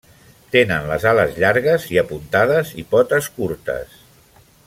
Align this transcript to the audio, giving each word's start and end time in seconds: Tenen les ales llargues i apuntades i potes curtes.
Tenen 0.53 0.87
les 0.91 1.03
ales 1.09 1.35
llargues 1.43 1.85
i 1.97 2.01
apuntades 2.03 2.73
i 2.85 2.87
potes 2.95 3.31
curtes. 3.39 3.97